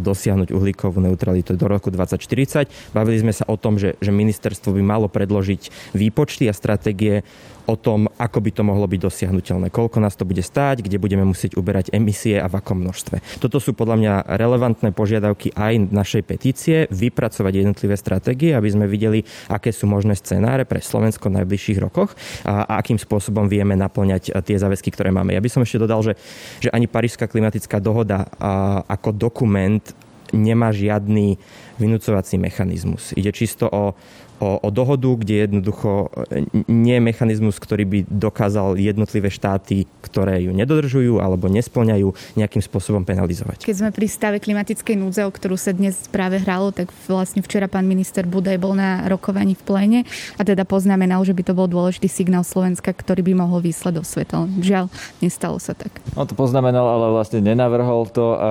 dosiahnuť 0.00 0.48
uhlíkovú 0.48 0.96
neutralitu 1.02 1.60
do 1.60 1.68
roku 1.68 1.92
2040. 1.92 2.96
Bavili 2.96 3.20
sme 3.20 3.36
sa 3.36 3.44
o 3.44 3.60
tom, 3.60 3.76
že, 3.76 4.00
že 4.00 4.14
ministerstvo 4.14 4.72
by 4.72 4.80
malo 4.80 5.12
predložiť 5.12 5.92
výpočty 5.92 6.48
a 6.48 6.56
stratégie 6.56 7.20
o 7.68 7.76
tom, 7.76 8.08
ako 8.16 8.38
by 8.40 8.50
to 8.54 8.62
mohlo 8.64 8.88
byť 8.88 9.00
dosiahnutelné, 9.04 9.57
koľko 9.66 9.98
nás 9.98 10.14
to 10.14 10.22
bude 10.22 10.38
stáť, 10.46 10.86
kde 10.86 11.02
budeme 11.02 11.26
musieť 11.26 11.58
uberať 11.58 11.90
emisie 11.90 12.38
a 12.38 12.46
v 12.46 12.62
akom 12.62 12.78
množstve. 12.78 13.42
Toto 13.42 13.58
sú 13.58 13.74
podľa 13.74 13.96
mňa 13.98 14.14
relevantné 14.38 14.94
požiadavky 14.94 15.50
aj 15.58 15.90
našej 15.90 16.22
petície, 16.22 16.86
vypracovať 16.94 17.52
jednotlivé 17.66 17.98
stratégie, 17.98 18.54
aby 18.54 18.70
sme 18.70 18.86
videli, 18.86 19.26
aké 19.50 19.74
sú 19.74 19.90
možné 19.90 20.14
scenáre 20.14 20.62
pre 20.62 20.78
Slovensko 20.78 21.26
v 21.26 21.42
najbližších 21.42 21.82
rokoch 21.82 22.14
a, 22.46 22.62
a 22.62 22.72
akým 22.78 23.02
spôsobom 23.02 23.50
vieme 23.50 23.74
naplňať 23.74 24.38
tie 24.46 24.54
záväzky, 24.54 24.94
ktoré 24.94 25.10
máme. 25.10 25.34
Ja 25.34 25.42
by 25.42 25.50
som 25.50 25.66
ešte 25.66 25.82
dodal, 25.82 26.06
že, 26.06 26.14
že 26.62 26.70
ani 26.70 26.86
Parížská 26.86 27.26
klimatická 27.26 27.82
dohoda 27.82 28.30
a, 28.38 28.86
ako 28.86 29.10
dokument 29.10 29.82
nemá 30.28 30.68
žiadny 30.76 31.40
vynúcovací 31.80 32.36
mechanizmus. 32.36 33.16
Ide 33.16 33.32
čisto 33.32 33.64
o, 33.64 33.96
o, 34.40 34.58
o 34.62 34.68
dohodu, 34.70 35.10
kde 35.18 35.46
jednoducho 35.46 36.10
e, 36.30 36.46
nie 36.70 36.96
je 36.98 37.02
mechanizmus, 37.02 37.58
ktorý 37.58 37.84
by 37.84 37.98
dokázal 38.06 38.78
jednotlivé 38.78 39.28
štáty, 39.28 39.86
ktoré 40.02 40.46
ju 40.46 40.54
nedodržujú 40.54 41.18
alebo 41.18 41.50
nesplňajú, 41.50 42.38
nejakým 42.38 42.62
spôsobom 42.62 43.02
penalizovať. 43.02 43.66
Keď 43.66 43.76
sme 43.76 43.90
pri 43.90 44.06
stave 44.06 44.38
klimatickej 44.38 44.96
núdze, 44.96 45.26
o 45.26 45.30
ktorú 45.30 45.58
sa 45.58 45.74
dnes 45.74 46.08
práve 46.08 46.38
hralo, 46.38 46.70
tak 46.70 46.90
vlastne 47.10 47.42
včera 47.42 47.66
pán 47.66 47.86
minister 47.86 48.24
Budaj 48.24 48.58
bol 48.62 48.78
na 48.78 49.06
rokovaní 49.10 49.58
v 49.58 49.62
pléne 49.66 50.00
a 50.38 50.42
teda 50.46 50.62
poznamenal, 50.62 51.22
že 51.26 51.34
by 51.34 51.42
to 51.42 51.52
bol 51.52 51.66
dôležitý 51.66 52.06
signál 52.06 52.46
Slovenska, 52.46 52.94
ktorý 52.94 53.26
by 53.26 53.32
mohol 53.34 53.58
výsledť 53.62 53.96
do 53.98 54.04
sveta. 54.06 54.46
Žiaľ, 54.62 54.86
nestalo 55.18 55.58
sa 55.58 55.74
tak. 55.74 55.90
On 56.14 56.26
to 56.26 56.38
poznamenal, 56.38 56.86
ale 56.86 57.10
vlastne 57.10 57.42
nenavrhol 57.42 58.06
to 58.10 58.38
a 58.38 58.50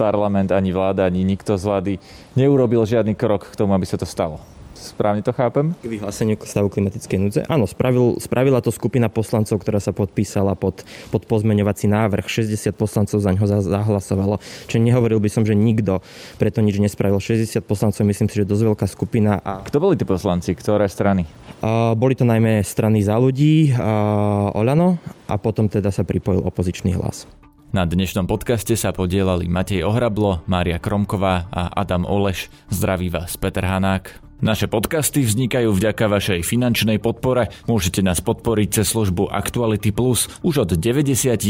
parlament, 0.00 0.48
ani 0.48 0.72
vláda, 0.72 1.04
ani 1.04 1.20
nikto 1.20 1.60
z 1.60 1.64
vlády 1.68 1.92
neurobil 2.32 2.80
žiadny 2.88 3.12
krok 3.12 3.52
k 3.52 3.58
tomu, 3.58 3.76
aby 3.76 3.84
sa 3.84 4.00
to 4.00 4.08
stalo. 4.08 4.40
Správne 4.80 5.20
to 5.20 5.36
chápem? 5.36 5.76
K 5.76 5.92
vyhláseniu 5.92 6.40
stavu 6.40 6.72
klimatickej 6.72 7.18
núdze. 7.20 7.40
Áno, 7.52 7.68
spravil, 7.68 8.16
spravila 8.16 8.64
to 8.64 8.72
skupina 8.72 9.12
poslancov, 9.12 9.60
ktorá 9.60 9.76
sa 9.76 9.92
podpísala 9.92 10.56
pod, 10.56 10.88
pod 11.12 11.28
pozmeňovací 11.28 11.84
návrh. 11.84 12.24
60 12.24 12.72
poslancov 12.72 13.20
za 13.20 13.30
ňo 13.36 13.44
zahlasovalo. 13.60 14.40
Čiže 14.72 14.80
nehovoril 14.80 15.20
by 15.20 15.28
som, 15.28 15.44
že 15.44 15.52
nikto 15.52 16.00
preto 16.40 16.64
nič 16.64 16.80
nespravil. 16.80 17.20
60 17.20 17.60
poslancov, 17.60 18.08
myslím 18.08 18.32
si, 18.32 18.40
že 18.40 18.48
dosť 18.48 18.64
veľká 18.72 18.86
skupina. 18.88 19.36
A... 19.44 19.60
Kto 19.60 19.84
boli 19.84 20.00
tí 20.00 20.08
poslanci? 20.08 20.56
Ktoré 20.56 20.88
strany? 20.88 21.28
A, 21.60 21.92
boli 21.92 22.16
to 22.16 22.24
najmä 22.24 22.64
strany 22.64 23.04
za 23.04 23.20
ľudí, 23.20 23.76
a 23.76 24.48
Olano 24.56 24.96
a 25.28 25.36
potom 25.36 25.68
teda 25.68 25.92
sa 25.92 26.08
pripojil 26.08 26.40
opozičný 26.40 26.96
hlas. 26.96 27.28
Na 27.70 27.86
dnešnom 27.86 28.26
podcaste 28.26 28.74
sa 28.74 28.90
podielali 28.90 29.46
Matej 29.46 29.86
Ohrablo, 29.86 30.42
Mária 30.50 30.82
Kromková 30.82 31.46
a 31.54 31.70
Adam 31.70 32.02
Oleš. 32.02 32.50
Zdraví 32.66 33.14
vás 33.14 33.38
Peter 33.38 33.62
Hanák. 33.62 34.10
Naše 34.42 34.66
podcasty 34.66 35.22
vznikajú 35.22 35.70
vďaka 35.70 36.10
vašej 36.10 36.42
finančnej 36.42 36.98
podpore. 36.98 37.54
Môžete 37.70 38.02
nás 38.02 38.18
podporiť 38.18 38.82
cez 38.82 38.90
službu 38.90 39.30
Actuality 39.30 39.94
Plus 39.94 40.26
už 40.42 40.66
od 40.66 40.70
99 40.74 41.46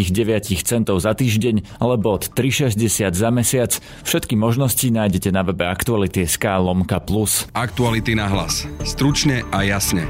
centov 0.60 1.00
za 1.00 1.16
týždeň 1.16 1.80
alebo 1.80 2.20
od 2.20 2.28
3,60 2.28 3.16
za 3.16 3.28
mesiac. 3.32 3.72
Všetky 4.04 4.36
možnosti 4.36 4.84
nájdete 4.92 5.32
na 5.32 5.40
webe 5.40 5.64
Actuality.sk 5.64 6.44
lomka 6.60 7.00
plus. 7.00 7.48
Aktuality 7.56 8.12
na 8.12 8.28
hlas. 8.28 8.68
Stručne 8.84 9.40
a 9.56 9.64
jasne. 9.64 10.04